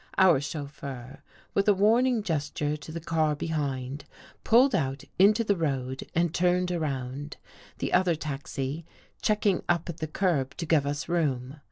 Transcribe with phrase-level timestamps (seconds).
[0.17, 1.21] Our chauffeur,
[1.53, 4.05] with a warning gesture to the car behind,
[4.43, 7.37] pulled out into the road and turned around,
[7.77, 8.83] the other taxi
[9.21, 11.57] checking up at the curb to give us room.